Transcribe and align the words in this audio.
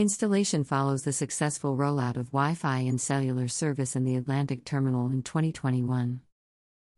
Installation 0.00 0.64
follows 0.64 1.02
the 1.02 1.12
successful 1.12 1.76
rollout 1.76 2.16
of 2.16 2.32
Wi 2.32 2.54
Fi 2.54 2.78
and 2.78 2.98
cellular 2.98 3.48
service 3.48 3.94
in 3.94 4.04
the 4.04 4.16
Atlantic 4.16 4.64
Terminal 4.64 5.10
in 5.10 5.22
2021. 5.22 6.22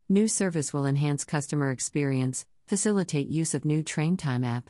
New 0.07 0.27
service 0.29 0.71
will 0.71 0.85
enhance 0.85 1.25
customer 1.25 1.69
experience, 1.69 2.45
facilitate 2.65 3.27
use 3.27 3.53
of 3.53 3.65
new 3.65 3.83
train 3.83 4.15
time 4.15 4.45
app. 4.45 4.69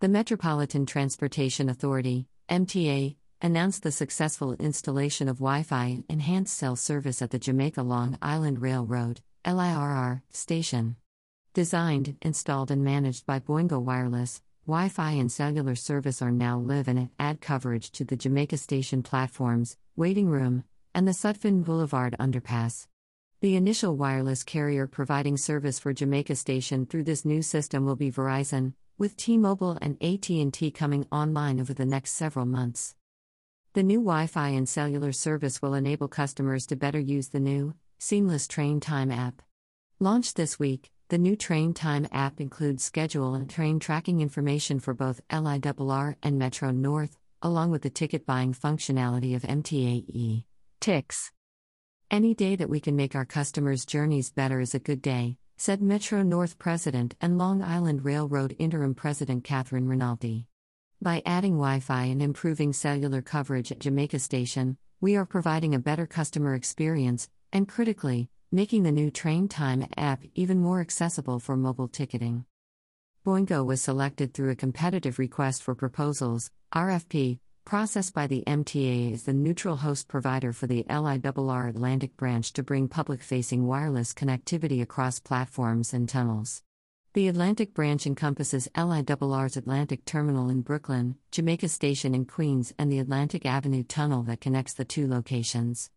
The 0.00 0.08
Metropolitan 0.08 0.86
Transportation 0.86 1.68
Authority, 1.68 2.26
MTA, 2.48 3.16
announced 3.42 3.82
the 3.82 3.92
successful 3.92 4.54
installation 4.54 5.28
of 5.28 5.36
Wi 5.36 5.62
Fi 5.62 5.84
and 5.88 6.04
enhanced 6.08 6.56
cell 6.56 6.74
service 6.74 7.20
at 7.20 7.32
the 7.32 7.38
Jamaica 7.38 7.82
Long 7.82 8.16
Island 8.22 8.62
Railroad, 8.62 9.20
LIRR, 9.44 10.22
station. 10.30 10.96
Designed, 11.52 12.16
installed, 12.22 12.70
and 12.70 12.82
managed 12.82 13.26
by 13.26 13.40
Boingo 13.40 13.78
Wireless, 13.78 14.40
Wi 14.64 14.88
Fi 14.88 15.10
and 15.10 15.32
cellular 15.32 15.74
service 15.74 16.22
are 16.22 16.30
now 16.30 16.56
live 16.56 16.86
and 16.86 17.08
add 17.18 17.40
coverage 17.40 17.90
to 17.90 18.04
the 18.04 18.14
Jamaica 18.14 18.56
Station 18.56 19.02
platforms, 19.02 19.76
waiting 19.96 20.28
room, 20.28 20.62
and 20.94 21.06
the 21.06 21.10
Sutphin 21.10 21.64
Boulevard 21.64 22.14
underpass. 22.20 22.86
The 23.40 23.56
initial 23.56 23.96
wireless 23.96 24.44
carrier 24.44 24.86
providing 24.86 25.36
service 25.36 25.80
for 25.80 25.92
Jamaica 25.92 26.36
Station 26.36 26.86
through 26.86 27.02
this 27.02 27.24
new 27.24 27.42
system 27.42 27.84
will 27.84 27.96
be 27.96 28.12
Verizon, 28.12 28.74
with 28.96 29.16
T-Mobile 29.16 29.78
and 29.82 30.00
AT&T 30.00 30.70
coming 30.70 31.08
online 31.10 31.58
over 31.58 31.74
the 31.74 31.84
next 31.84 32.12
several 32.12 32.46
months. 32.46 32.94
The 33.72 33.82
new 33.82 33.98
Wi-Fi 33.98 34.50
and 34.50 34.68
cellular 34.68 35.10
service 35.10 35.60
will 35.60 35.74
enable 35.74 36.06
customers 36.06 36.66
to 36.68 36.76
better 36.76 37.00
use 37.00 37.30
the 37.30 37.40
new 37.40 37.74
seamless 37.98 38.46
train 38.46 38.78
time 38.78 39.10
app. 39.10 39.42
Launched 39.98 40.36
this 40.36 40.60
week, 40.60 40.92
the 41.12 41.18
new 41.18 41.36
Train 41.36 41.74
Time 41.74 42.08
app 42.10 42.40
includes 42.40 42.82
schedule 42.82 43.34
and 43.34 43.50
train 43.50 43.78
tracking 43.78 44.22
information 44.22 44.80
for 44.80 44.94
both 44.94 45.20
LIRR 45.30 46.16
and 46.22 46.38
Metro 46.38 46.70
North, 46.70 47.18
along 47.42 47.70
with 47.70 47.82
the 47.82 47.90
ticket 47.90 48.24
buying 48.24 48.54
functionality 48.54 49.36
of 49.36 49.42
MTA 49.42 50.40
eTix. 50.80 51.30
Any 52.10 52.32
day 52.32 52.56
that 52.56 52.70
we 52.70 52.80
can 52.80 52.96
make 52.96 53.14
our 53.14 53.26
customers' 53.26 53.84
journeys 53.84 54.30
better 54.30 54.58
is 54.58 54.74
a 54.74 54.78
good 54.78 55.02
day, 55.02 55.36
said 55.58 55.82
Metro 55.82 56.22
North 56.22 56.58
President 56.58 57.14
and 57.20 57.36
Long 57.36 57.62
Island 57.62 58.06
Railroad 58.06 58.56
Interim 58.58 58.94
President 58.94 59.44
Catherine 59.44 59.88
Rinaldi. 59.88 60.46
By 61.02 61.20
adding 61.26 61.56
Wi 61.58 61.80
Fi 61.80 62.04
and 62.04 62.22
improving 62.22 62.72
cellular 62.72 63.20
coverage 63.20 63.70
at 63.70 63.80
Jamaica 63.80 64.18
Station, 64.18 64.78
we 64.98 65.14
are 65.16 65.26
providing 65.26 65.74
a 65.74 65.78
better 65.78 66.06
customer 66.06 66.54
experience, 66.54 67.28
and 67.52 67.68
critically, 67.68 68.30
making 68.52 68.82
the 68.82 68.92
new 68.92 69.10
Train 69.10 69.48
Time 69.48 69.86
app 69.96 70.22
even 70.34 70.60
more 70.60 70.80
accessible 70.80 71.40
for 71.40 71.56
mobile 71.56 71.88
ticketing. 71.88 72.44
Boingo 73.24 73.64
was 73.64 73.80
selected 73.80 74.34
through 74.34 74.50
a 74.50 74.56
competitive 74.56 75.18
request 75.18 75.62
for 75.62 75.74
proposals 75.74 76.50
RFP 76.74 77.38
processed 77.64 78.12
by 78.12 78.26
the 78.26 78.44
MTA 78.46 79.14
as 79.14 79.22
the 79.22 79.32
neutral 79.32 79.76
host 79.76 80.06
provider 80.06 80.52
for 80.52 80.66
the 80.66 80.84
LIRR 80.90 81.68
Atlantic 81.68 82.16
branch 82.16 82.52
to 82.52 82.62
bring 82.62 82.88
public-facing 82.88 83.66
wireless 83.66 84.12
connectivity 84.12 84.82
across 84.82 85.18
platforms 85.18 85.94
and 85.94 86.08
tunnels. 86.08 86.62
The 87.14 87.28
Atlantic 87.28 87.72
branch 87.72 88.06
encompasses 88.06 88.68
LIRR's 88.76 89.56
Atlantic 89.56 90.04
Terminal 90.04 90.50
in 90.50 90.62
Brooklyn, 90.62 91.16
Jamaica 91.30 91.68
Station 91.68 92.14
in 92.14 92.24
Queens, 92.24 92.74
and 92.78 92.90
the 92.90 92.98
Atlantic 92.98 93.46
Avenue 93.46 93.84
Tunnel 93.84 94.22
that 94.24 94.40
connects 94.40 94.74
the 94.74 94.84
two 94.84 95.06
locations. 95.06 95.90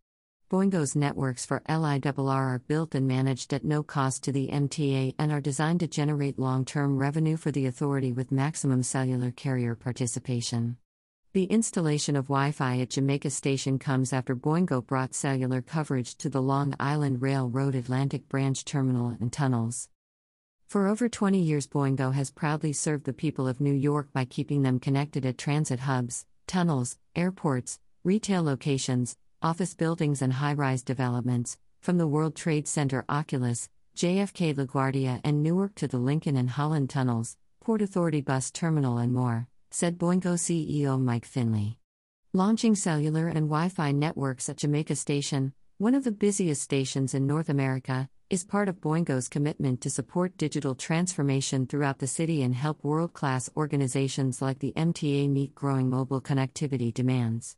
Boingo's 0.48 0.94
networks 0.94 1.44
for 1.44 1.60
LIRR 1.68 2.30
are 2.30 2.62
built 2.68 2.94
and 2.94 3.08
managed 3.08 3.52
at 3.52 3.64
no 3.64 3.82
cost 3.82 4.22
to 4.22 4.30
the 4.30 4.46
MTA 4.46 5.16
and 5.18 5.32
are 5.32 5.40
designed 5.40 5.80
to 5.80 5.88
generate 5.88 6.38
long 6.38 6.64
term 6.64 6.98
revenue 6.98 7.36
for 7.36 7.50
the 7.50 7.66
authority 7.66 8.12
with 8.12 8.30
maximum 8.30 8.84
cellular 8.84 9.32
carrier 9.32 9.74
participation. 9.74 10.76
The 11.32 11.46
installation 11.46 12.14
of 12.14 12.26
Wi 12.26 12.52
Fi 12.52 12.78
at 12.78 12.90
Jamaica 12.90 13.30
Station 13.30 13.80
comes 13.80 14.12
after 14.12 14.36
Boingo 14.36 14.86
brought 14.86 15.16
cellular 15.16 15.62
coverage 15.62 16.14
to 16.18 16.28
the 16.28 16.40
Long 16.40 16.76
Island 16.78 17.22
Railroad 17.22 17.74
Atlantic 17.74 18.28
Branch 18.28 18.64
Terminal 18.64 19.16
and 19.20 19.32
tunnels. 19.32 19.88
For 20.68 20.86
over 20.86 21.08
20 21.08 21.40
years, 21.40 21.66
Boingo 21.66 22.14
has 22.14 22.30
proudly 22.30 22.72
served 22.72 23.04
the 23.04 23.12
people 23.12 23.48
of 23.48 23.60
New 23.60 23.74
York 23.74 24.12
by 24.12 24.24
keeping 24.24 24.62
them 24.62 24.78
connected 24.78 25.26
at 25.26 25.38
transit 25.38 25.80
hubs, 25.80 26.24
tunnels, 26.46 26.98
airports, 27.16 27.80
retail 28.04 28.44
locations, 28.44 29.16
office 29.46 29.74
buildings, 29.74 30.22
and 30.22 30.32
high 30.32 30.54
rise 30.54 30.82
developments, 30.82 31.56
from 31.80 31.98
the 31.98 32.06
World 32.08 32.34
Trade 32.34 32.66
Center 32.66 33.04
Oculus, 33.08 33.68
JFK 33.96 34.52
LaGuardia, 34.56 35.20
and 35.22 35.40
Newark 35.40 35.76
to 35.76 35.86
the 35.86 35.98
Lincoln 35.98 36.36
and 36.36 36.50
Holland 36.50 36.90
tunnels, 36.90 37.36
Port 37.60 37.80
Authority 37.80 38.20
Bus 38.20 38.50
Terminal, 38.50 38.98
and 38.98 39.12
more, 39.12 39.46
said 39.70 39.98
Boingo 39.98 40.34
CEO 40.34 41.00
Mike 41.00 41.24
Finley. 41.24 41.78
Launching 42.32 42.74
cellular 42.74 43.28
and 43.28 43.48
Wi 43.48 43.68
Fi 43.68 43.92
networks 43.92 44.48
at 44.48 44.56
Jamaica 44.56 44.96
Station, 44.96 45.52
one 45.78 45.94
of 45.94 46.02
the 46.02 46.10
busiest 46.10 46.60
stations 46.60 47.14
in 47.14 47.24
North 47.24 47.48
America, 47.48 48.08
is 48.28 48.42
part 48.42 48.68
of 48.68 48.80
Boingo's 48.80 49.28
commitment 49.28 49.80
to 49.82 49.90
support 49.90 50.36
digital 50.36 50.74
transformation 50.74 51.66
throughout 51.66 52.00
the 52.00 52.08
city 52.08 52.42
and 52.42 52.56
help 52.56 52.82
world 52.82 53.12
class 53.12 53.48
organizations 53.56 54.42
like 54.42 54.58
the 54.58 54.72
MTA 54.76 55.30
meet 55.30 55.54
growing 55.54 55.88
mobile 55.88 56.20
connectivity 56.20 56.92
demands. 56.92 57.56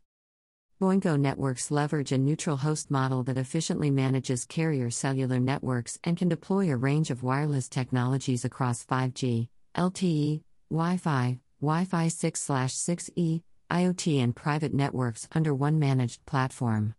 Boingo 0.81 1.19
networks 1.19 1.71
leverage 1.71 2.13
a 2.13 2.17
neutral 2.17 2.55
host 2.55 2.89
model 2.89 3.21
that 3.23 3.37
efficiently 3.37 3.91
manages 3.91 4.45
carrier 4.45 4.89
cellular 4.89 5.37
networks 5.37 5.99
and 6.05 6.15
can 6.15 6.29
deploy 6.29 6.71
a 6.71 6.77
range 6.77 7.11
of 7.11 7.21
wireless 7.21 7.67
technologies 7.67 8.45
across 8.45 8.85
5G, 8.85 9.49
LTE, 9.75 10.41
Wi 10.71 10.95
Fi, 10.95 11.39
Wi 11.59 11.83
Fi 11.83 12.07
6 12.07 12.47
6E, 12.47 13.41
IoT, 13.69 14.23
and 14.23 14.33
private 14.33 14.73
networks 14.73 15.27
under 15.33 15.53
one 15.53 15.79
managed 15.79 16.25
platform. 16.25 16.95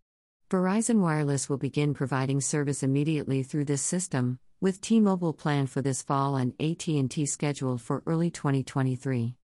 Verizon 0.50 1.00
Wireless 1.00 1.48
will 1.48 1.56
begin 1.56 1.94
providing 1.94 2.42
service 2.42 2.82
immediately 2.82 3.42
through 3.42 3.64
this 3.64 3.80
system, 3.80 4.38
with 4.60 4.82
T-Mobile 4.82 5.32
planned 5.32 5.70
for 5.70 5.80
this 5.80 6.02
fall 6.02 6.36
and 6.36 6.52
AT&T 6.60 7.24
scheduled 7.24 7.80
for 7.80 8.02
early 8.04 8.30
2023. 8.30 9.36